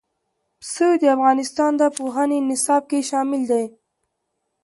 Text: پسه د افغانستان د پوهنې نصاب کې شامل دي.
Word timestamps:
پسه 0.59 0.87
د 1.01 1.03
افغانستان 1.17 1.71
د 1.77 1.83
پوهنې 1.97 2.39
نصاب 2.49 2.83
کې 2.89 2.99
شامل 3.09 3.41
دي. 3.51 3.65